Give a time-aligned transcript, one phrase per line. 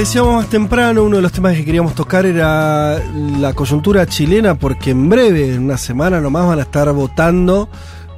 [0.00, 2.98] Decíamos más temprano, uno de los temas que queríamos tocar era
[3.38, 7.68] la coyuntura chilena, porque en breve, en una semana nomás, van a estar votando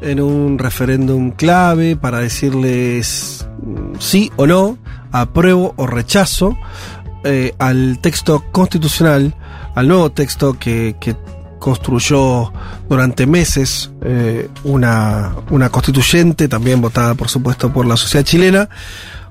[0.01, 3.49] en un referéndum clave para decirles
[3.99, 4.79] sí o no,
[5.11, 6.57] apruebo o rechazo
[7.25, 9.35] eh, al texto constitucional,
[9.75, 11.17] al nuevo texto que, que
[11.59, 12.53] construyó
[12.89, 18.69] durante meses eh, una, una constituyente, también votada por supuesto por la sociedad chilena.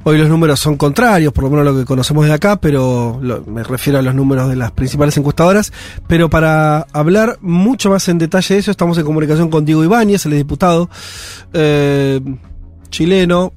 [0.03, 3.43] Hoy los números son contrarios, por lo menos lo que conocemos de acá, pero lo-
[3.45, 5.71] me refiero a los números de las principales encuestadoras.
[6.07, 10.25] Pero para hablar mucho más en detalle de eso, estamos en comunicación con Diego Ibáñez,
[10.25, 10.89] el diputado
[11.53, 12.19] eh,
[12.89, 13.53] chileno,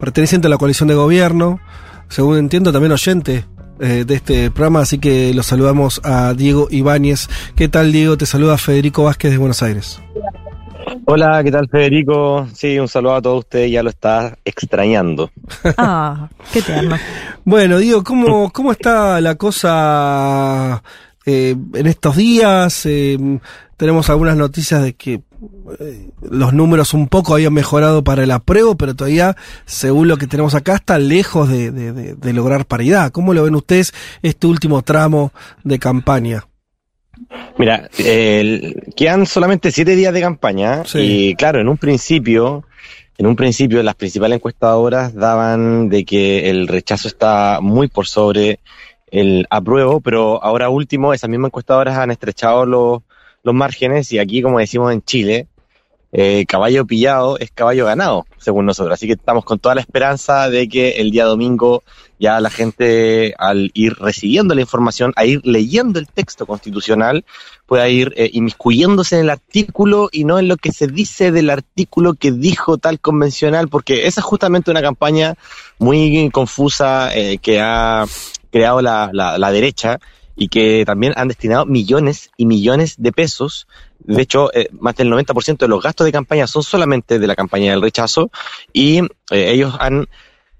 [0.00, 1.60] perteneciente a la coalición de gobierno,
[2.08, 3.44] según entiendo también oyente
[3.80, 7.28] eh, de este programa, así que lo saludamos a Diego Ibáñez.
[7.56, 8.16] ¿Qué tal, Diego?
[8.16, 10.00] Te saluda Federico Vázquez de Buenos Aires.
[11.06, 12.46] Hola, ¿qué tal Federico?
[12.54, 15.30] Sí, un saludo a todos ustedes, ya lo está extrañando.
[15.76, 16.96] Ah, qué tierno.
[17.44, 20.82] Bueno, Diego, ¿cómo, cómo está la cosa
[21.26, 22.86] eh, en estos días?
[22.86, 23.18] Eh,
[23.76, 25.22] tenemos algunas noticias de que
[25.80, 30.26] eh, los números un poco habían mejorado para el apruebo, pero todavía, según lo que
[30.26, 33.10] tenemos acá, está lejos de, de- de- de lograr paridad.
[33.10, 35.32] ¿Cómo lo ven ustedes este último tramo
[35.64, 36.46] de campaña?
[37.58, 40.98] Mira, el- quedan solamente siete días de campaña Sí.
[41.30, 42.64] y claro, en un principio,
[43.18, 48.58] en un principio las principales encuestadoras daban de que el rechazo está muy por sobre
[49.10, 53.02] el apruebo, pero ahora último esas mismas encuestadoras han estrechado los,
[53.44, 55.46] los márgenes y aquí, como decimos en Chile,
[56.16, 58.94] eh, caballo pillado es caballo ganado, según nosotros.
[58.94, 61.82] Así que estamos con toda la esperanza de que el día domingo
[62.20, 67.24] ya la gente, al ir recibiendo la información, a ir leyendo el texto constitucional,
[67.66, 71.50] pueda ir eh, inmiscuyéndose en el artículo y no en lo que se dice del
[71.50, 75.34] artículo que dijo tal convencional, porque esa es justamente una campaña
[75.80, 78.04] muy confusa eh, que ha
[78.52, 79.98] creado la, la, la derecha
[80.36, 83.66] y que también han destinado millones y millones de pesos.
[84.04, 87.34] De hecho, eh, más del 90% de los gastos de campaña son solamente de la
[87.34, 88.30] campaña del rechazo
[88.72, 90.08] y eh, ellos han,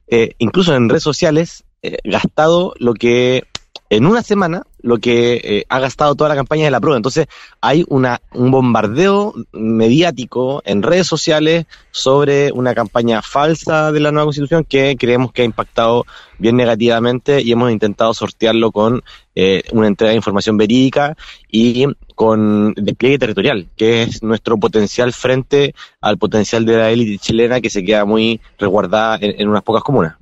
[0.08, 3.44] eh, incluso en redes sociales, eh, gastado lo que
[3.90, 6.98] en una semana lo que eh, ha gastado toda la campaña de la prueba.
[6.98, 7.26] Entonces
[7.62, 14.26] hay una, un bombardeo mediático en redes sociales sobre una campaña falsa de la nueva
[14.26, 16.04] constitución que creemos que ha impactado
[16.38, 19.02] bien negativamente y hemos intentado sortearlo con
[19.34, 21.16] eh, una entrega de información verídica
[21.50, 27.62] y con despliegue territorial, que es nuestro potencial frente al potencial de la élite chilena
[27.62, 30.16] que se queda muy resguardada en, en unas pocas comunas.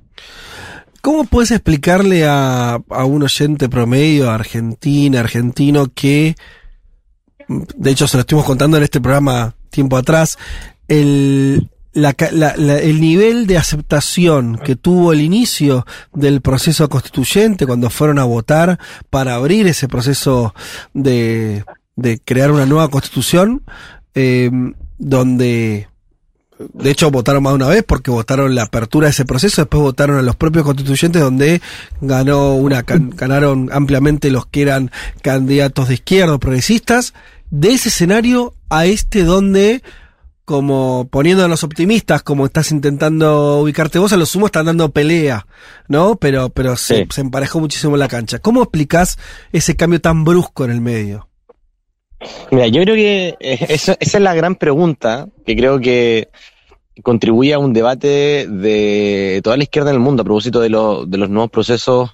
[1.03, 6.35] ¿Cómo puedes explicarle a, a un oyente promedio, argentina, argentino, que,
[7.49, 10.37] de hecho se lo estuvimos contando en este programa tiempo atrás,
[10.87, 17.89] el, la la- el nivel de aceptación que tuvo el inicio del proceso constituyente cuando
[17.89, 20.55] fueron a votar para abrir ese proceso
[20.93, 21.65] de,
[21.97, 23.61] de crear una nueva constitución,
[24.15, 24.49] eh,
[24.97, 25.89] donde
[26.73, 29.81] de hecho, votaron más de una vez porque votaron la apertura de ese proceso, después
[29.81, 31.61] votaron a los propios constituyentes donde
[32.01, 34.91] ganó una, ganaron ampliamente los que eran
[35.21, 37.13] candidatos de izquierda o progresistas.
[37.49, 39.83] De ese escenario a este donde,
[40.45, 44.89] como poniendo a los optimistas, como estás intentando ubicarte vos, a lo sumo están dando
[44.89, 45.45] pelea,
[45.87, 46.15] ¿no?
[46.15, 47.05] Pero, pero se, Sí.
[47.11, 48.39] se emparejó muchísimo la cancha.
[48.39, 49.17] ¿Cómo explicás
[49.51, 51.29] ese cambio tan brusco en el medio?
[52.51, 56.29] Mira, yo creo que eh, eso- esa es la gran pregunta que creo que
[57.01, 61.05] contribuye a un debate de toda la izquierda en el mundo a propósito de, lo-
[61.05, 62.11] de los nuevos procesos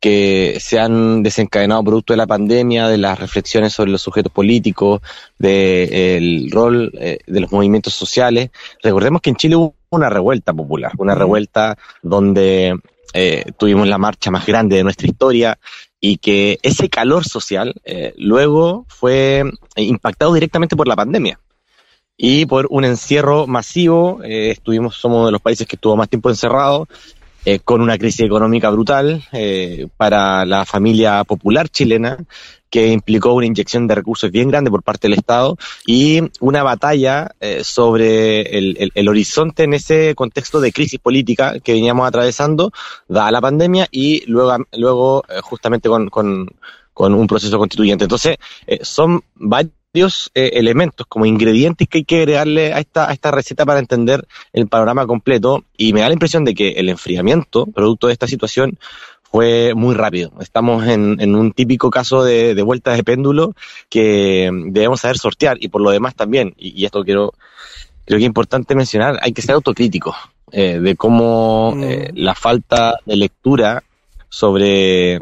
[0.00, 5.00] que se han desencadenado producto de la pandemia, de las reflexiones sobre los sujetos políticos,
[5.38, 8.50] del rol eh, de los movimientos sociales.
[8.82, 12.76] Recordemos que en Chile hubo una revuelta popular, una revuelta donde
[13.14, 15.58] eh, tuvimos la marcha más grande de nuestra historia
[16.00, 19.44] y que ese calor social eh, luego fue
[19.76, 21.38] impactado directamente por la pandemia
[22.24, 24.20] y por un encierro masivo.
[24.22, 26.86] eh, estuvimos, somos uno de los países que estuvo más tiempo encerrado
[27.44, 32.16] eh, con una crisis económica brutal eh, para la familia popular chilena,
[32.70, 37.32] que implicó una inyección de recursos bien grande por parte del Estado y una batalla
[37.40, 42.70] eh, sobre el, el- horizonte en ese contexto de crisis política que veníamos atravesando,
[43.08, 46.48] dada la pandemia, y luego, luego eh, justamente con, con,
[46.94, 48.04] con un proceso constituyente.
[48.04, 48.36] Entonces,
[48.68, 53.30] eh, son varios eh, elementos como ingredientes que hay que agregarle a esta, a esta
[53.30, 57.66] receta para entender el panorama completo y me da la impresión de que el enfriamiento,
[57.66, 58.78] producto de esta situación,
[59.22, 60.32] fue muy rápido.
[60.40, 63.54] Estamos en, en un típico caso de, de vuelta de péndulo
[63.90, 67.34] que debemos saber sortear y por lo demás también, y, y esto quiero,
[68.04, 70.16] creo que es importante mencionar, hay que ser autocríticos
[70.52, 71.82] eh, de cómo Mm.
[71.84, 73.82] eh, la falta de lectura
[74.28, 75.18] sobre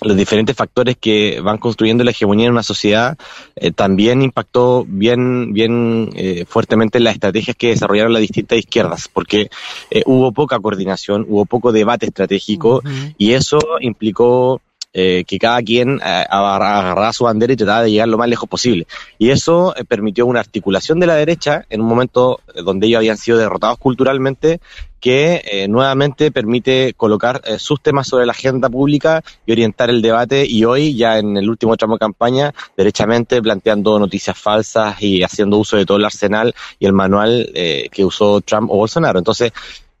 [0.00, 3.16] los diferentes factores que van construyendo la hegemonía en una sociedad
[3.56, 9.08] eh, también impactó bien, bien eh, fuertemente en las estrategias que desarrollaron las distintas izquierdas,
[9.08, 9.50] porque
[9.90, 12.82] eh, hubo poca coordinación, hubo poco debate estratégico
[13.16, 14.60] y eso implicó
[14.94, 18.28] eh, que cada quien eh, agarra- agarraba su bandera y trataba de llegar lo más
[18.28, 18.86] lejos posible.
[19.18, 22.98] Y eso eh, permitió una articulación de la derecha en un momento eh, donde ellos
[22.98, 24.60] habían sido derrotados culturalmente,
[25.00, 30.46] que eh, nuevamente permite colocar sus temas sobre la agenda pública y orientar el debate.
[30.48, 35.58] Y hoy, ya en el último tramo de campaña, derechamente planteando noticias falsas y haciendo
[35.58, 39.18] uso de todo el arsenal y el manual que usó Trump o Bolsonaro.
[39.18, 39.52] Entonces,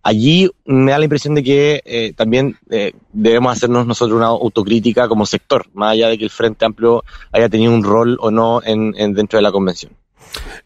[0.04, 5.08] allí me da la impresión de que eh, también eh, debemos hacernos nosotros una autocrítica
[5.08, 7.02] como sector, más allá de que el Frente Amplio
[7.32, 9.92] haya tenido un rol o no en, en- dentro de la convención.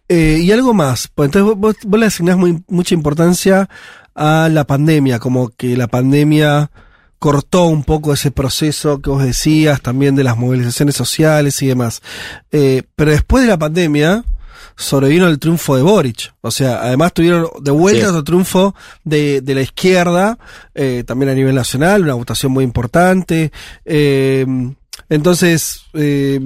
[0.08, 3.68] Eh, y algo más, pues entonces vos, vos le asignás muy, mucha importancia
[4.14, 6.70] a la pandemia, como que la pandemia
[7.18, 12.00] cortó un poco ese proceso que vos decías, también de las movilizaciones sociales y demás.
[12.50, 14.24] Pero después de la pandemia
[14.76, 16.32] sobrevino el triunfo de Boric.
[16.40, 18.06] O sea, además tuvieron de vuelta Sí.
[18.10, 18.74] otro triunfo
[19.04, 20.38] de, de la izquierda,
[20.74, 23.50] eh, también a nivel nacional, una votación muy importante.
[23.84, 24.46] Eh,
[25.08, 26.38] entonces, eh,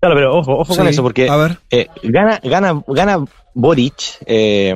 [0.00, 1.58] Claro, pero ojo, ojo con eso, porque A ver.
[1.70, 3.24] eh, gana, gana, gana
[3.54, 4.74] Boric, eh,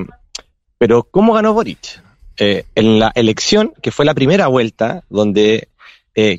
[0.78, 2.02] pero ¿cómo ganó Boric?
[2.38, 5.68] Eh, en la elección, que fue la primera vuelta, donde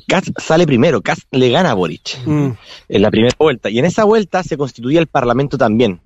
[0.06, 2.18] Katz sale primero, Katz le gana a Boric.
[2.24, 2.50] Mm,
[2.88, 3.68] en la primera vuelta.
[3.70, 6.00] Y en esa vuelta se constituía el Parlamento también.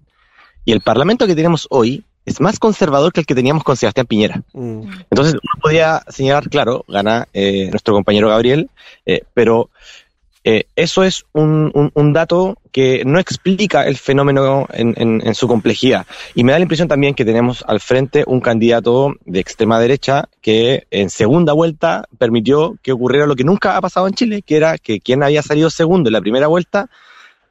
[0.67, 4.07] Y el Parlamento que tenemos hoy es más conservador que el que teníamos con Sebastián
[4.07, 4.43] Piñera.
[4.53, 4.81] mm.
[5.11, 8.69] Entonces uno podía señalar, claro, gana eh, nuestro compañero Gabriel,
[9.07, 9.71] eh, pero
[10.43, 15.35] eh, eso es un, un- un dato que no explica el fenómeno en, en- en
[15.35, 16.07] su complejidad.
[16.37, 20.29] Y me da la impresión también que tenemos al frente un candidato de extrema derecha
[20.43, 24.57] que en segunda vuelta permitió que ocurriera lo que nunca ha pasado en Chile, que
[24.57, 26.89] era que quien había salido segundo en la primera vuelta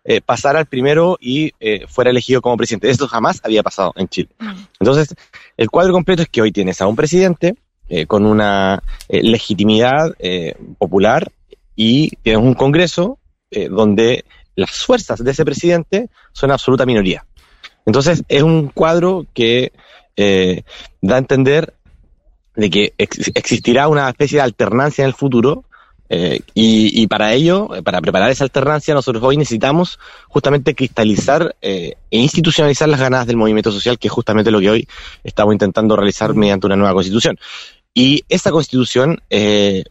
[0.08, 2.90] eh, pasara al primero y eh, fuera elegido como presidente.
[2.90, 4.30] Esto jamás había pasado en Chile.
[4.80, 5.16] Entonces,
[5.58, 7.56] el cuadro completo es que hoy tienes a un presidente
[7.90, 10.16] eh, con una eh, legitimidad
[10.78, 11.32] popular
[11.76, 13.18] y tienes un Congreso
[13.70, 14.26] donde
[14.56, 17.26] las fuerzas de ese presidente son absoluta minoría.
[17.86, 19.72] Entonces, es un cuadro que
[21.02, 21.74] da a entender
[22.56, 25.66] de que ex- existirá una especie de alternancia en el futuro
[26.10, 31.56] eh, y, y para ello, eh, para preparar esa alternancia, nosotros hoy necesitamos justamente cristalizar
[31.62, 34.88] eh, e institucionalizar las ganas del movimiento social, que es justamente lo que hoy
[35.24, 37.38] estamos intentando realizar mediante una nueva constitución.
[37.94, 39.86] Y esa constitución, en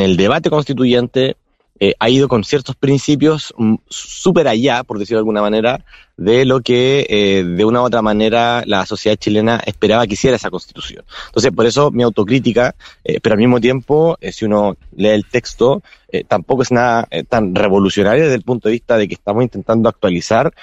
[0.00, 1.36] el debate constituyente,
[1.80, 5.84] eh, ha ido con ciertos principios mm, súper allá, por decirlo de alguna manera,
[6.16, 10.36] de lo que eh, de una u otra manera la sociedad chilena esperaba que hiciera
[10.36, 11.04] esa constitución.
[11.26, 15.26] Entonces, por eso mi autocrítica, eh, pero al mismo tiempo, eh, si uno lee el
[15.26, 15.82] texto,
[16.28, 20.54] tampoco es nada tan revolucionario desde el punto de vista de que estamos intentando actualizar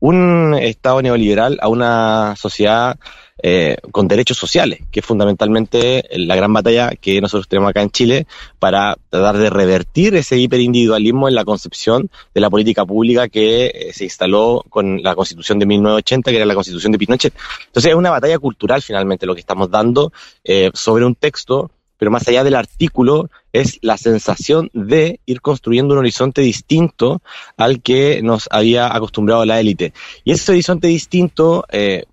[0.00, 2.98] un Estado neoliberal a una sociedad
[3.42, 7.90] eh, con derechos sociales, que es fundamentalmente la gran batalla que nosotros tenemos acá en
[7.90, 8.26] Chile
[8.58, 13.92] para tratar de revertir ese hiperindividualismo en la concepción de la política pública que eh,
[13.92, 17.34] se instaló con la Constitución de 1980, que era la Constitución de Pinochet.
[17.66, 20.12] Entonces es una batalla cultural finalmente lo que estamos dando
[20.44, 25.94] eh, sobre un texto pero más allá del artículo es la sensación de ir construyendo
[25.94, 27.20] un horizonte distinto
[27.56, 29.92] al que nos había acostumbrado la élite.
[30.24, 32.04] Y ese horizonte distinto, eh,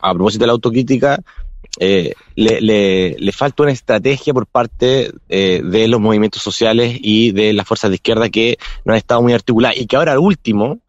[0.00, 1.20] a propósito de la autocrítica,
[1.78, 7.32] eh, le, le, le, falta una estrategia por parte eh, de los movimientos sociales y
[7.32, 10.80] de las fuerzas de izquierda que no han estado muy articuladas y que ahora último,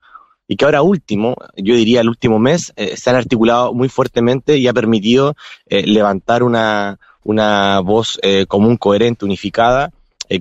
[0.45, 4.57] y que ahora último, yo diría el último mes, eh, se han articulado muy fuertemente
[4.57, 5.35] y ha permitido
[5.69, 8.19] levantar una, una voz
[8.50, 9.91] común, coherente, unificada,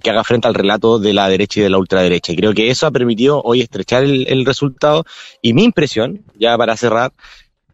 [0.03, 2.33] que haga frente al relato de la derecha y de la ultraderecha.
[2.33, 5.05] Y creo que eso ha permitido hoy estrechar el resultado.
[5.41, 7.13] Y mi impresión, ya para cerrar,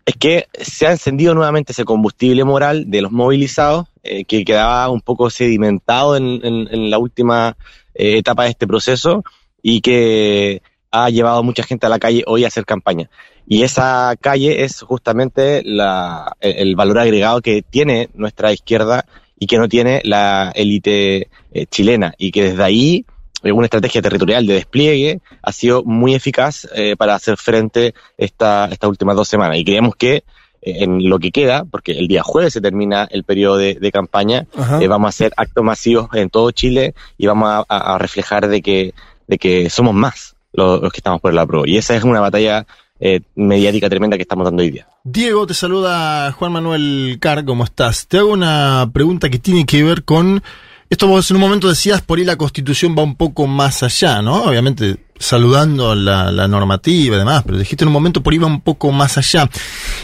[0.08, 4.88] es que se ha encendido nuevamente ese combustible moral de los movilizados eh, que quedaba
[4.88, 7.58] un poco sedimentado en, la última
[7.94, 9.22] eh, etapa de este proceso
[9.62, 13.10] y que ha llevado a mucha gente a la calle hoy a hacer campaña.
[13.46, 19.04] Y esa calle es justamente la, el, valor agregado que tiene nuestra izquierda
[19.38, 22.14] y que no tiene la élite eh, chilena.
[22.16, 23.04] Y que desde ahí
[23.42, 28.88] una estrategia territorial de despliegue ha sido muy eficaz eh, para hacer frente esta, estas
[28.90, 29.58] últimas dos semanas.
[29.58, 30.22] Y creemos que eh,
[30.62, 34.46] en lo que queda, porque el día jueves se termina el periodo de, de campaña,
[34.80, 38.60] eh, vamos a hacer actos masivos en todo Chile y vamos a, a- reflejar de
[38.60, 38.92] que,
[39.28, 41.64] de que somos más los, los que estamos por el apruebo.
[41.66, 42.66] Y esa es una batalla
[42.98, 44.88] eh, mediática tremenda que estamos dando hoy día.
[45.04, 48.08] Diego, te saluda Juan Manuel Carr, ¿cómo estás?
[48.08, 50.42] Te hago una pregunta que tiene que ver con...
[50.90, 54.22] Esto vos en un momento decías, por ahí la constitución va un poco más allá,
[54.22, 54.44] ¿no?
[54.44, 58.60] Obviamente saludando la, normativa y demás, pero dijiste en un momento por ahí va un
[58.60, 59.50] poco más allá.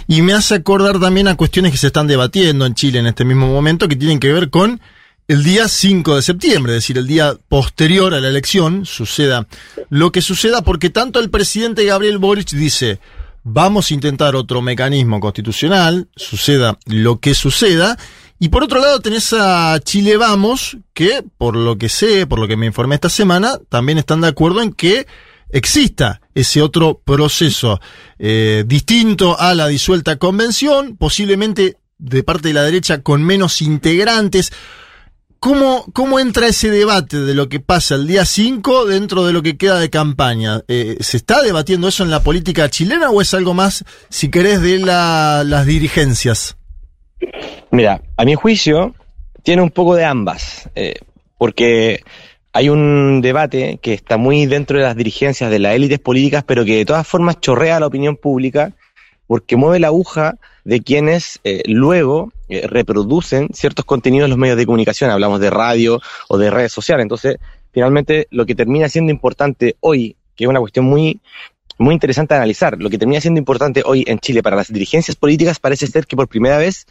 [0.08, 3.24] Y me hace acordar también a cuestiones que se están debatiendo en Chile en este
[3.24, 4.80] mismo momento, que tienen que ver con
[5.26, 9.46] el día 5 de septiembre, es decir, el día posterior a la elección, suceda
[9.88, 13.00] lo que suceda, porque tanto el presidente Gabriel Boric dice,
[13.42, 17.96] vamos a intentar otro mecanismo constitucional, suceda lo que suceda,
[18.44, 22.46] y por otro lado tenés a Chile Vamos, que por lo que sé, por lo
[22.48, 25.06] que me informé esta semana, también están de acuerdo en que
[25.50, 27.80] exista ese otro proceso
[28.18, 34.52] eh, distinto a la disuelta convención, posiblemente de parte de la derecha con menos integrantes.
[35.38, 39.42] ¿Cómo, ¿Cómo entra ese debate de lo que pasa el día 5 dentro de lo
[39.42, 40.62] que queda de campaña?
[40.68, 44.60] Eh, ¿Se está debatiendo eso en la política chilena o es algo más, si querés,
[44.62, 46.56] de la- las dirigencias?
[47.70, 48.94] Mira, a mi juicio,
[49.42, 50.94] tiene un poco de ambas, eh,
[51.38, 52.02] porque
[52.52, 56.64] hay un debate que está muy dentro de las dirigencias de las élites políticas, pero
[56.64, 58.72] que de todas formas chorrea la opinión pública,
[59.26, 64.56] porque mueve la aguja de quienes eh, luego eh, reproducen ciertos contenidos en los medios
[64.56, 67.02] de comunicación, hablamos de radio o de redes sociales.
[67.02, 67.38] Entonces,
[67.72, 71.20] finalmente, lo que termina siendo importante hoy, que es una cuestión muy
[71.78, 72.80] muy interesante de analizar.
[72.80, 76.16] Lo que termina siendo importante hoy en Chile para las dirigencias políticas parece ser que
[76.16, 76.86] por primera vez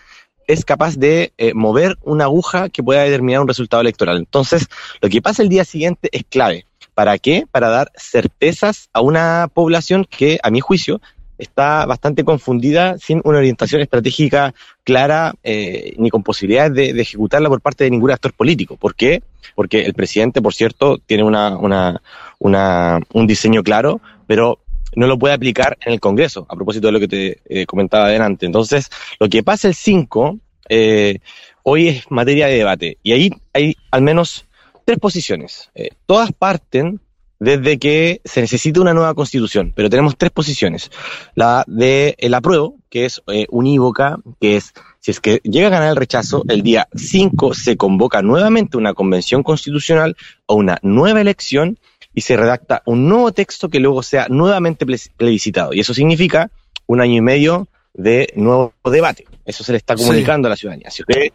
[0.47, 4.17] es capaz de eh, mover una aguja que pueda determinar un resultado electoral.
[4.17, 4.67] Entonces,
[5.01, 6.65] lo que pasa el día siguiente es clave.
[6.93, 7.45] ¿Para qué?
[7.49, 11.01] Para dar certezas a una población que, a mi juicio,
[11.37, 17.61] está bastante confundida, sin una orientación estratégica clara, eh, ni con posibilidades de, ejecutarla por
[17.61, 18.77] parte de ningún actor político.
[18.77, 19.23] ¿Por qué?
[19.55, 22.01] Porque el presidente, por cierto, tiene una,
[22.39, 24.59] un diseño claro, pero
[24.95, 28.05] no lo puede aplicar en el Congreso, a propósito de lo que te eh, comentaba
[28.05, 28.45] adelante.
[28.45, 31.19] Entonces, lo que pasa el 5, eh,
[31.63, 34.45] hoy es materia de debate, y ahí hay al menos
[34.85, 35.71] tres posiciones.
[35.75, 36.99] Eh, todas parten
[37.43, 40.89] desde que se necesita una nueva constitución, pero tenemos tres posiciones.
[41.35, 45.71] La de el apruebo, que es eh, unívoca, que es, si es que llega a
[45.71, 51.19] ganar el rechazo, el día 5 se convoca nuevamente una convención constitucional o una nueva
[51.19, 51.79] elección
[52.13, 55.73] y se redacta un nuevo texto que luego sea nuevamente ple- plebiscitado.
[55.73, 56.49] Y eso significa
[56.87, 59.25] un año y medio de nuevo debate.
[59.45, 60.03] Eso se le está Sí.
[60.03, 60.89] comunicando a la ciudadanía.
[60.91, 61.31] Si usted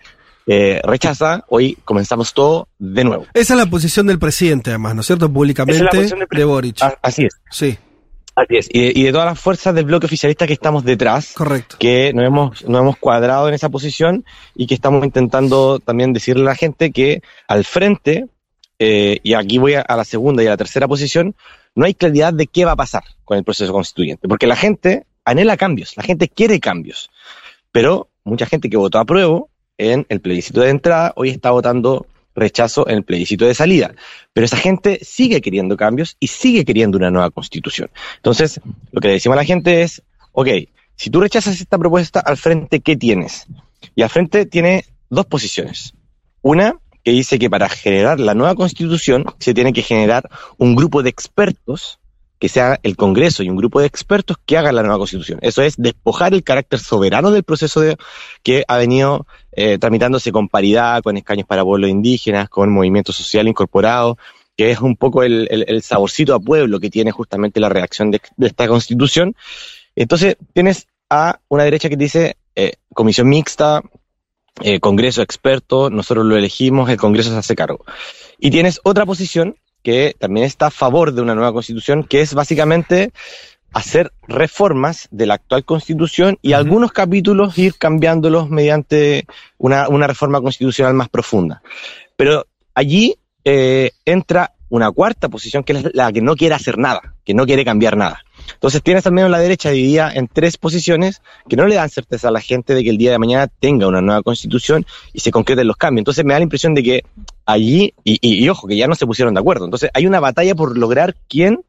[0.51, 3.27] eh, rechaza, hoy comenzamos todo de nuevo.
[3.35, 5.31] Esa es la posición del presidente, además, ¿no es cierto?
[5.31, 6.77] Públicamente Esa es de Boric.
[6.81, 7.35] Ah, Así es.
[7.51, 7.77] Sí,
[8.35, 8.69] Así es.
[8.73, 11.77] Y, de- y de todas las fuerzas del bloque oficialista que estamos detrás, correcto.
[11.79, 16.43] que nos hemos, nos hemos cuadrado en esa posición y que estamos intentando también decirle
[16.43, 18.27] a la gente que al frente,
[18.79, 21.35] eh, y aquí voy a, a la segunda y a la tercera posición,
[21.75, 25.07] no hay claridad de qué va a pasar con el proceso constituyente, porque la gente
[25.25, 27.11] anhela cambios, la gente quiere cambios,
[27.73, 29.43] pero mucha gente que votó a prueba
[29.79, 32.07] en el plebiscito de entrada hoy está votando
[32.39, 33.95] rechazo en el plebiscito de salida.
[34.33, 37.91] Pero esa gente sigue queriendo cambios y sigue queriendo una nueva constitución.
[38.17, 38.61] Entonces,
[38.93, 40.49] lo que le decimos a la gente es, ok,
[40.97, 43.47] si tú rechazas esta propuesta, al frente, ¿qué tienes?
[43.95, 45.95] Y al frente tiene dos posiciones.
[46.43, 51.03] Una, que dice que para generar la nueva constitución se tiene que generar un grupo
[51.03, 51.99] de expertos,
[52.39, 55.39] que sea el Congreso y un grupo de expertos que hagan la nueva constitución.
[55.43, 57.97] Eso es despojar el carácter soberano del proceso de,
[58.43, 63.49] que ha venido eh, tramitándose con paridad, con escaños para pueblos indígenas, con movimiento social
[63.49, 64.19] incorporado,
[64.57, 68.47] que es un poco el, saborcito a pueblo que tiene justamente la redacción de, de
[68.47, 69.35] esta constitución.
[69.97, 73.83] Entonces tienes a una derecha que dice eh, comisión mixta,
[74.63, 77.85] eh, Congreso experto, nosotros lo elegimos, el Congreso se hace cargo.
[78.39, 82.35] Y tienes otra posición que también está a favor de una nueva constitución, que es
[82.35, 83.13] básicamente
[83.73, 89.27] hacer reformas de la actual constitución y algunos capítulos ir cambiándolos mediante
[89.59, 91.63] una, una reforma constitucional más profunda.
[92.17, 97.15] Pero allí eh, entra una cuarta posición que es la que no quiere hacer nada,
[97.25, 98.23] que no quiere cambiar nada.
[98.55, 102.29] Entonces tienes al menos la derecha dividida en tres posiciones que no le dan certeza
[102.29, 105.31] a la gente de que el día de mañana tenga una nueva constitución y se
[105.31, 106.01] concreten los cambios.
[106.03, 107.05] Entonces me da la impresión de que
[107.47, 109.65] allí, y, y- ojo, que ya no se pusieron de acuerdo.
[109.65, 111.65] Entonces hay una batalla por lograr quién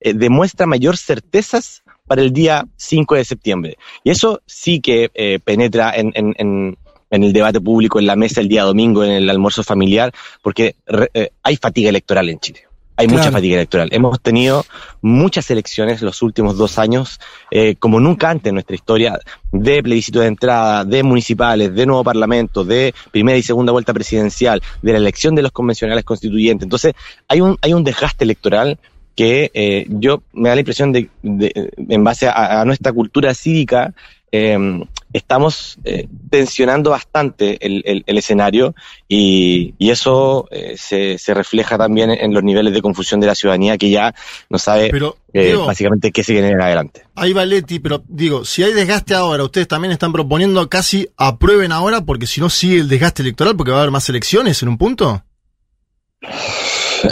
[0.00, 3.76] eh, demuestra mayor certezas para el día 5 de septiembre.
[4.04, 6.78] Y eso sí que eh, penetra en, en- en-
[7.10, 10.76] en el debate público, en la mesa el día domingo, en el almuerzo familiar, porque
[10.86, 12.67] re- eh, hay fatiga electoral en Chile.
[12.98, 13.88] Hay mucha fatiga electoral.
[13.92, 14.64] Hemos tenido
[15.02, 19.18] muchas elecciones los últimos dos años, eh, como nunca antes en nuestra historia,
[19.52, 24.60] de plebiscito de entrada, de municipales, de nuevo parlamento, de primera y segunda vuelta presidencial,
[24.82, 26.64] de la elección de los convencionales constituyentes.
[26.66, 26.94] Entonces,
[27.28, 28.78] hay un, hay un desgaste electoral
[29.14, 33.32] que eh, yo me da la impresión de, de- en base a, a nuestra cultura
[33.34, 33.94] cívica,
[34.32, 38.74] eh, estamos eh, tensionando bastante el, el- el escenario
[39.08, 43.34] y, y eso eh, se, se refleja también en los niveles de confusión de la
[43.34, 44.14] ciudadanía que ya
[44.50, 47.04] no sabe Pero, eh, básicamente qué se viene en adelante.
[47.14, 51.72] ahí va Leti, pero digo, si hay desgaste ahora, ustedes también están proponiendo casi aprueben
[51.72, 54.68] ahora, porque si no sigue el desgaste electoral, porque va a haber más elecciones en
[54.68, 55.22] un punto.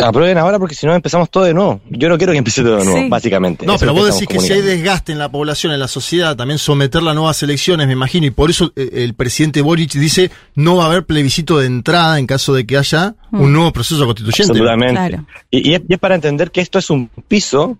[0.02, 1.80] Aprueben ahora porque si no empezamos todo de nuevo.
[1.90, 3.08] Yo no quiero que empiece todo de nuevo, Sí.
[3.08, 3.66] básicamente.
[3.66, 6.36] No, Eso pero vos decís que si hay desgaste en la población, en la sociedad,
[6.36, 10.30] también someterla a nuevas elecciones, me imagino, y por eso eh, el presidente Boric dice
[10.54, 14.04] no va a haber plebiscito de entrada en caso de que haya un nuevo proceso
[14.06, 14.52] constituyente.
[14.52, 14.94] Absolutamente.
[14.94, 15.26] Claro.
[15.50, 17.78] Y, y es, y es para entender que esto es un piso.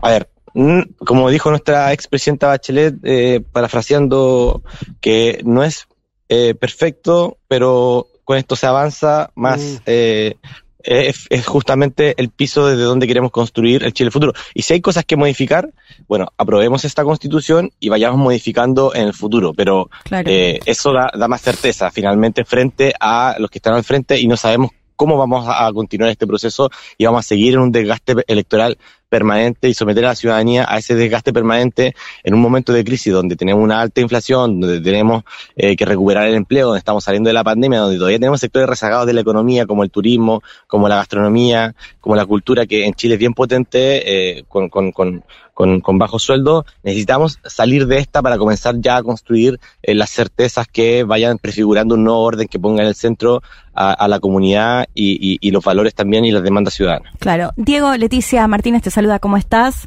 [0.00, 4.62] A ver, mm, como dijo nuestra expresidenta Bachelet, eh, parafraseando,
[5.00, 5.86] que no es
[6.28, 9.60] eh, perfecto, pero con esto se avanza más.
[9.60, 9.76] Mm.
[9.86, 10.36] eh,
[10.84, 14.32] es, es justamente el piso desde donde queremos construir el Chile futuro.
[14.54, 15.70] Y si hay cosas que modificar,
[16.08, 19.52] bueno, aprobemos esta constitución y vayamos modificando en el futuro.
[19.54, 20.28] Pero Claro.
[20.30, 24.26] eh, eso da, da más certeza finalmente frente a los que están al frente y
[24.26, 28.14] no sabemos cómo vamos a, continuar este proceso y vamos a seguir en un desgaste
[28.26, 31.94] electoral permanente y someter a la ciudadanía a ese desgaste permanente
[32.24, 36.28] en un momento de crisis donde tenemos una alta inflación, donde tenemos eh, que recuperar
[36.28, 39.20] el empleo, donde estamos saliendo de la pandemia, donde todavía tenemos sectores rezagados de la
[39.20, 43.34] economía como el turismo, como la gastronomía, como la cultura que en Chile es bien
[43.34, 48.76] potente, eh, con, con, con, con, con bajo sueldo, necesitamos salir de esta para comenzar
[48.78, 52.88] ya a construir eh, las certezas que vayan prefigurando un nuevo orden que ponga en
[52.88, 53.42] el centro
[53.74, 57.12] a, a la comunidad y, y, y los valores también y las demandas ciudadanas.
[57.18, 57.52] Claro.
[57.56, 59.86] Diego, Leticia Martínez te saluda, ¿cómo estás?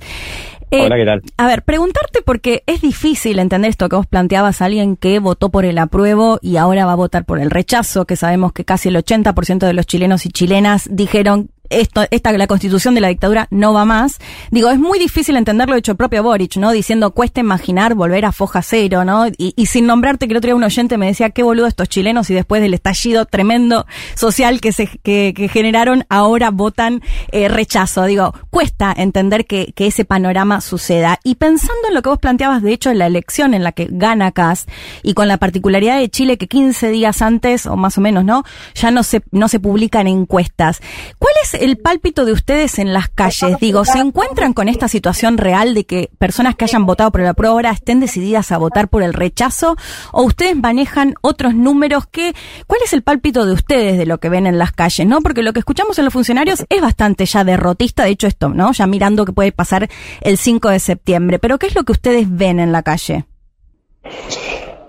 [0.71, 1.21] Eh, Hola, ¿qué tal?
[1.38, 5.65] A ver, preguntarte porque es difícil entender esto que vos planteabas, alguien que votó por
[5.65, 8.95] el apruebo y ahora va a votar por el rechazo, que sabemos que casi el
[8.95, 13.73] 80% de los chilenos y chilenas dijeron esto, esta, la constitución de la dictadura no
[13.73, 14.19] va más.
[14.51, 16.71] Digo, es muy difícil entenderlo de hecho el propio Boric, ¿no?
[16.71, 19.28] Diciendo, cuesta imaginar volver a foja cero, ¿no?
[19.28, 21.89] Y, y sin nombrarte, que el otro día un oyente me decía, qué boludo estos
[21.89, 27.01] chilenos y después del estallido tremendo social que se que, que generaron, ahora votan
[27.32, 28.06] eh, rechazo.
[28.06, 31.19] Digo, cuesta entender que, que ese panorama suceda.
[31.23, 33.88] Y pensando en lo que vos planteabas, de hecho, en la elección en la que
[33.89, 34.65] gana Cas
[35.04, 38.43] y con la particularidad de Chile que 15 días antes, o más o menos, ¿no?
[38.75, 40.82] Ya no se, no se publican encuestas.
[41.19, 43.57] ¿Cuál es el pálpito de ustedes en las calles?
[43.59, 47.27] Digo, ¿se encuentran con esta situación real de que personas que hayan votado por el
[47.27, 49.75] apruebo ahora estén decididas a votar por el rechazo?
[50.11, 52.33] ¿O ustedes manejan otros números que,
[52.67, 55.21] cuál es el pálpito de ustedes de lo que ven en las calles, no?
[55.21, 58.71] Porque lo que escuchamos en los funcionarios es bastante ya derrotista, de hecho esto, ¿no?
[58.71, 59.89] Ya mirando que puede pasar
[60.21, 61.39] el 5 de septiembre.
[61.39, 63.25] Pero ¿qué es lo que ustedes ven en la calle?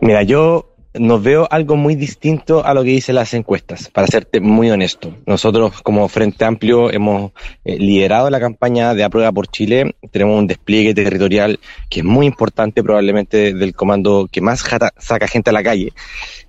[0.01, 4.41] Mira, yo nos veo algo muy distinto a lo que dicen las encuestas, para serte
[4.41, 5.15] muy honesto.
[5.27, 7.33] Nosotros como Frente Amplio hemos
[7.65, 12.27] eh, liderado la campaña de Aprueba por Chile, tenemos un despliegue territorial que es muy
[12.27, 14.65] importante, probablemente del comando que más
[14.99, 15.93] saca gente a la calle.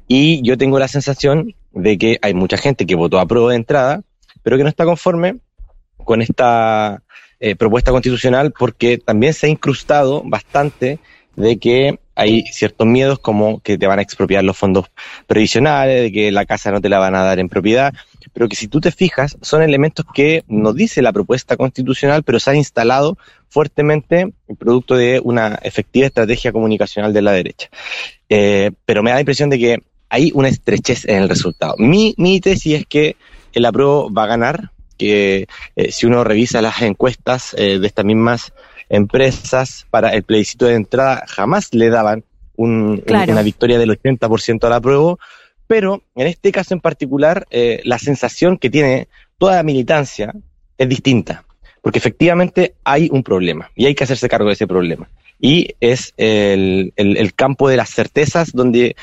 [0.08, 3.58] Y yo tengo la sensación de que hay mucha gente que votó a prueba de
[3.58, 4.02] entrada,
[4.44, 5.38] pero que no está conforme
[5.98, 7.04] con esta
[7.40, 11.00] eh, propuesta constitucional porque también se ha incrustado bastante
[11.36, 14.88] de que hay ciertos miedos como que te van a expropiar los fondos
[15.28, 17.94] previsionales, de que la casa no te la van a dar en propiedad,
[18.34, 22.40] pero que si tú te fijas son elementos que no dice la propuesta constitucional, pero
[22.40, 27.70] se han instalado fuertemente producto de una efectiva estrategia comunicacional de la derecha.
[28.30, 29.78] Eh, pero me da la impresión de que
[30.10, 31.76] hay una estrechez en el resultado.
[31.78, 33.16] Mi, mi tesis es que
[33.54, 38.06] el apruebo va a ganar, que eh, si uno revisa las encuestas eh, de estas
[38.06, 38.54] mismas
[38.90, 42.24] empresas para el plebiscito de entrada, jamás le daban
[42.56, 43.32] un- Claro.
[43.34, 45.20] una victoria del 80% al apruebo,
[45.68, 50.34] pero en este caso en particular, eh, la sensación que tiene toda la militancia
[50.78, 51.44] es distinta,
[51.82, 55.10] porque efectivamente hay un problema y hay que hacerse cargo de ese problema.
[55.40, 58.96] Y es el, el- el campo de las certezas donde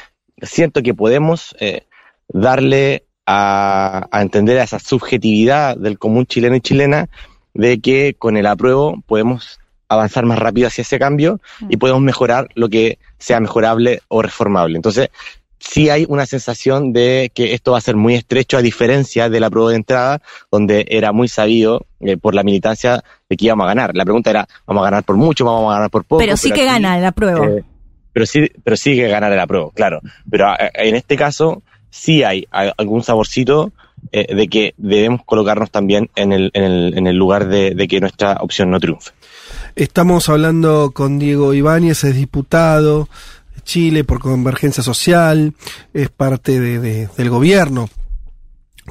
[0.43, 1.83] siento que podemos eh,
[2.29, 7.09] darle a, a entender a esa subjetividad del común chileno y chilena
[7.55, 9.61] de que con el apruebo podemos
[9.95, 14.77] avanzar más rápido hacia ese cambio y podemos mejorar lo que sea mejorable o reformable.
[14.77, 15.09] Entonces,
[15.59, 19.41] sí hay una sensación de que esto va a ser muy estrecho, a diferencia de
[19.41, 23.65] la prueba de entrada, donde era muy sabido eh, por la militancia de que íbamos
[23.65, 23.95] a ganar.
[23.95, 26.21] La pregunta era, ¿vamos a ganar por mucho, vamos a ganar por poco?
[26.21, 27.47] Pero sí que aquí, gana la prueba.
[27.47, 27.65] eh,
[28.13, 30.01] pero sí, pero sí que ganar la prueba, claro.
[30.31, 33.73] Pero eh, en este caso sí hay algún saborcito
[34.13, 37.89] eh, de que debemos colocarnos también en el, en el, en el lugar de, de
[37.89, 39.11] que nuestra opción no triunfe.
[39.77, 43.09] Estamos hablando con Diego Ibáñez, es diputado
[43.57, 45.53] de Chile por Convergencia Social,
[45.93, 47.89] es parte de- de- del gobierno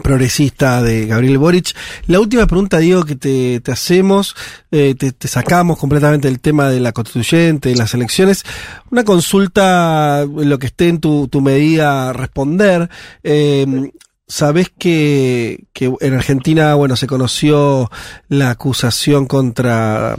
[0.02, 1.74] progresista de Gabriel Boric.
[2.08, 4.36] La última pregunta, Diego, que te, hacemos,
[4.72, 8.43] eh, te, te sacamos completamente del tema de la constituyente, de las elecciones.
[8.89, 12.89] Una consulta, lo que esté en tu, tu medida responder.
[13.24, 13.91] Eh,
[14.25, 17.91] Sabés que, que en Argentina, bueno, se conoció
[18.29, 20.15] la acusación contra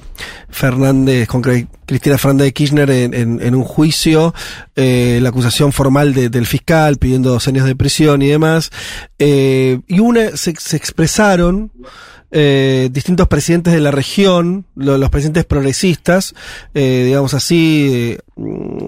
[0.50, 1.54] Fernández, contra
[1.86, 4.34] Cristina Fernández de Kirchner en, en- en un juicio,
[4.76, 8.70] eh, la acusación formal de- del fiscal pidiendo dos años de prisión y demás.
[9.18, 11.72] Eh, y una, se, se expresaron
[12.36, 16.34] eh, distintos presidentes de la región, lo- los presidentes progresistas,
[16.74, 18.18] eh, digamos así, eh,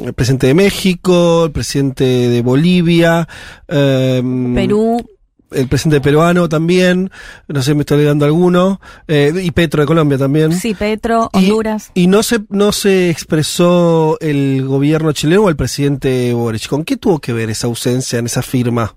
[0.04, 3.28] el presidente de México, el presidente de Bolivia,
[3.68, 4.20] eh,
[4.54, 4.96] Perú,
[5.52, 7.08] el presidente peruano también,
[7.46, 10.52] no sé, me estoy olvidando alguno, eh, y Petro de Colombia también.
[10.52, 11.92] sí, Petro, Y- Honduras.
[11.94, 16.66] Y, no se no se expresó el gobierno chileno o el presidente Boric.
[16.66, 18.96] ¿Con qué tuvo que ver esa ausencia en esa firma?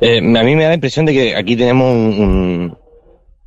[0.00, 2.78] Eh, a mí me da la impresión de que aquí tenemos un, un,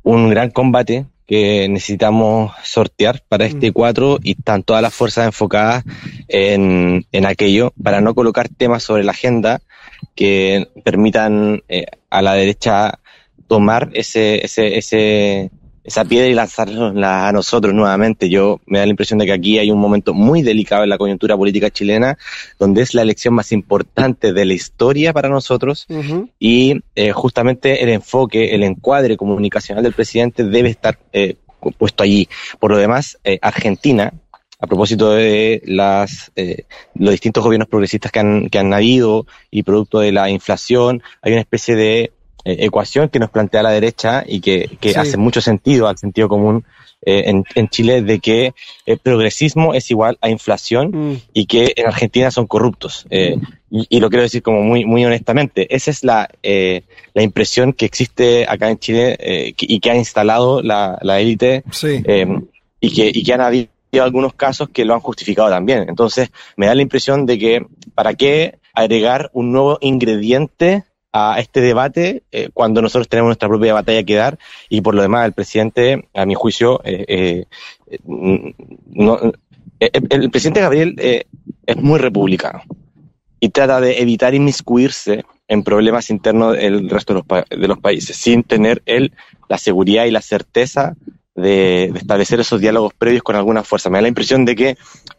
[0.02, 5.84] un gran combate que necesitamos sortear para este 4 y están todas las fuerzas enfocadas
[6.28, 9.62] en, en aquello para no colocar temas sobre la agenda
[10.14, 13.00] que permitan eh, a la derecha
[13.46, 15.50] tomar ese, ese, ese,
[15.84, 18.28] esa piedra y lanzarla a nosotros nuevamente.
[18.28, 20.98] Yo me da la impresión de que aquí hay un momento muy delicado en la
[20.98, 22.18] coyuntura política chilena,
[22.58, 25.86] donde es la elección más importante de la historia para nosotros
[26.38, 31.36] y eh, justamente el enfoque, el encuadre comunicacional del presidente debe estar eh,
[31.78, 32.28] puesto allí.
[32.58, 34.12] Por lo demás, eh, Argentina,
[34.60, 39.62] a propósito de las eh, los distintos gobiernos progresistas que han, que han habido y
[39.62, 42.12] producto de la inflación, hay una especie de
[42.44, 44.98] ecuación que nos plantea la derecha y que, que Sí.
[44.98, 46.64] hace mucho sentido al sentido común
[47.06, 48.54] eh, en, en Chile de que
[48.86, 51.16] el progresismo es igual a inflación Mm.
[51.34, 53.06] y que en Argentina son corruptos.
[53.10, 53.36] Eh,
[53.70, 55.74] y, y lo quiero decir como muy, muy honestamente.
[55.74, 59.96] Esa es la, eh, la impresión que existe acá en Chile eh, y que ha
[59.96, 62.02] instalado la, la élite Sí.
[62.06, 62.26] eh,
[62.80, 63.68] y, que, y que han habido
[64.00, 65.86] algunos casos que lo han justificado también.
[65.88, 70.84] Entonces, me da la impresión de que para qué agregar un nuevo ingrediente
[71.16, 74.36] a este debate eh, cuando nosotros tenemos nuestra propia batalla que dar
[74.68, 79.18] y por lo demás el presidente, a mi juicio, eh, eh, no,
[79.78, 80.96] el presidente Gabriel
[81.66, 82.62] es muy republicano
[83.38, 87.78] y trata de evitar inmiscuirse en problemas internos del resto de los, pa- de los
[87.78, 89.12] países, sin tener él
[89.48, 90.96] la seguridad y la certeza
[91.34, 93.90] de, establecer esos diálogos previos con alguna fuerza.
[93.90, 94.76] Me da la impresión de que eh,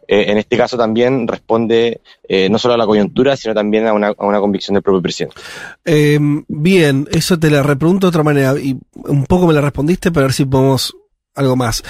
[0.08, 4.08] en este caso también responde eh, no solo a la coyuntura, sino también a una,
[4.08, 5.36] a una convicción del propio presidente.
[5.84, 10.10] Eh, bien, eso te la repregunto de otra manera y un poco me la respondiste,
[10.10, 10.96] pero a ver si podemos
[11.34, 11.82] algo más.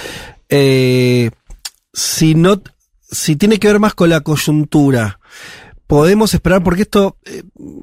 [0.49, 1.29] Eh,
[1.93, 2.61] si no,
[3.01, 5.19] si tiene que ver más con la coyuntura,
[5.87, 7.17] podemos esperar, porque esto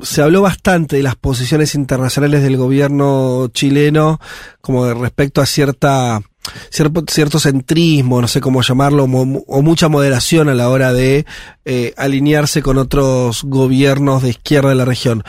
[0.03, 4.21] se habló bastante de las posiciones internacionales del gobierno chileno,
[4.61, 6.21] como de respecto a cierta
[6.71, 11.25] cierto, cierto centrismo, no sé cómo llamarlo, mo- o mucha moderación a la hora de
[11.65, 15.25] eh, alinearse con otros gobiernos de izquierda de la región.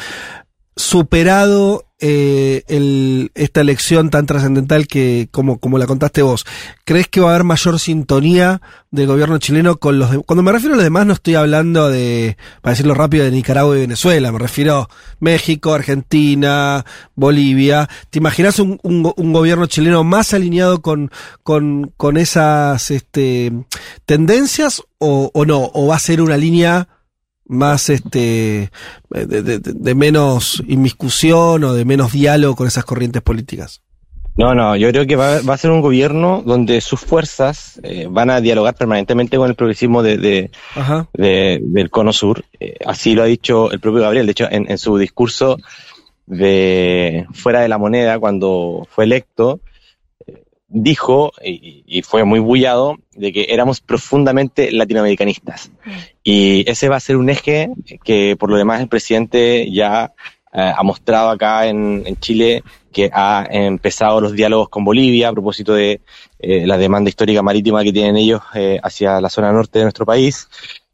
[0.75, 6.45] Superado eh, el, esta elección tan trascendental que, como, como la contaste vos,
[6.83, 10.51] ¿crees que va a haber mayor sintonía del gobierno chileno con los de- Cuando me
[10.51, 14.31] refiero a los demás, no estoy hablando de, para decirlo rápido, de Nicaragua y Venezuela,
[14.31, 17.89] me refiero a México, Argentina, Bolivia.
[18.09, 21.11] ¿Te imaginas un, un, un gobierno chileno más alineado con,
[21.43, 23.51] con, con esas este,
[24.05, 25.71] tendencias o, o no?
[25.73, 26.89] ¿O va a ser una línea
[27.47, 28.71] más este
[29.09, 33.81] de, de- de- de menos inmiscusión o de menos diálogo con esas corrientes políticas.
[34.37, 38.07] No, no, yo creo que va, va a ser un gobierno donde sus fuerzas eh,
[38.09, 40.51] van a dialogar permanentemente con el progresismo de, de,
[41.61, 42.43] del Cono Sur.
[42.59, 44.25] Eh, así lo ha dicho el propio Gabriel.
[44.25, 45.57] De hecho, en, en su discurso
[46.25, 49.61] de fuera de la moneda, cuando fue electo,
[50.67, 55.71] dijo, y, y fue muy bullado, de que éramos profundamente latinoamericanistas.
[56.23, 57.69] Y ese va a ser un eje
[58.03, 60.13] que, por lo demás, el presidente ya
[60.53, 65.33] eh, ha mostrado acá en, en, Chile que ha empezado los diálogos con Bolivia a
[65.33, 65.99] propósito de
[66.39, 70.05] eh, la demanda histórica marítima que tienen ellos eh, hacia la zona norte de nuestro
[70.05, 70.47] país.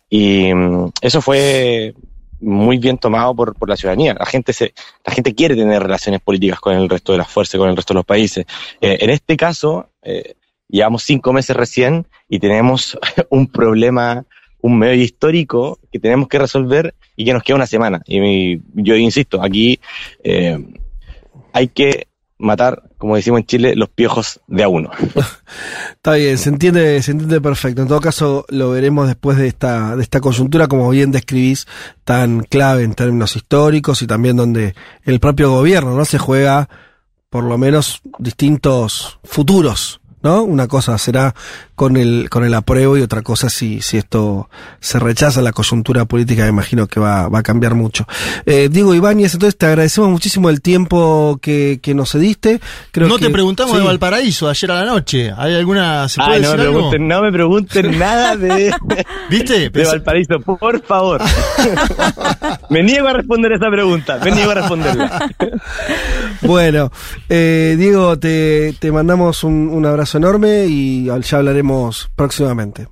[0.09, 1.93] Y um, eso fue
[2.41, 4.15] muy bien tomado por, por la ciudadanía.
[4.17, 4.73] La gente se,
[5.05, 7.93] la gente quiere tener relaciones políticas con el resto de las fuerzas, con el resto
[7.93, 8.45] de los países.
[8.81, 10.35] Eh, en este caso, eh,
[10.67, 12.97] llevamos cinco meses recién y tenemos
[13.29, 14.25] un problema,
[14.61, 18.01] un medio histórico que tenemos que resolver y que nos queda una semana.
[18.05, 19.79] Y yo insisto, aquí
[20.23, 20.57] eh,
[21.53, 22.07] hay que
[22.41, 24.91] matar, como decimos en Chile, los piojos de a uno.
[25.93, 27.81] Está bien, se entiende, se entiende perfecto.
[27.81, 31.67] En todo caso, lo veremos después de esta, de esta coyuntura, como bien describís,
[32.03, 36.67] tan clave en términos históricos y también donde el propio gobierno no se juega
[37.29, 40.43] por lo menos distintos futuros ¿no?
[40.43, 41.33] Una cosa será
[41.81, 46.05] con el, con el apruebo y otra cosa si, si esto se rechaza, la coyuntura
[46.05, 48.05] política me imagino que va, va a cambiar mucho.
[48.45, 52.61] Eh, Diego Ibáñez, entonces te agradecemos muchísimo el tiempo que, que nos cediste.
[52.91, 53.79] Creo no que, te preguntamos sí.
[53.79, 55.33] de Valparaíso ayer a la noche.
[55.35, 56.73] ¿Hay alguna, se puede Ay, no, decir me algo?
[56.75, 58.75] pregunten, no me pregunten nada de,
[59.31, 59.71] ¿Viste?
[59.71, 61.19] de Valparaíso, por favor.
[62.69, 65.31] me niego a responder esa pregunta, me niego a responderla.
[66.43, 66.91] Bueno,
[67.29, 71.70] eh, Diego, te, te mandamos un, un abrazo enorme y ya hablaremos
[72.15, 72.87] próximamente.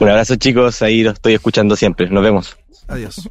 [0.00, 2.08] Un abrazo chicos, ahí los estoy escuchando siempre.
[2.08, 2.56] Nos vemos.
[2.88, 3.28] Adiós.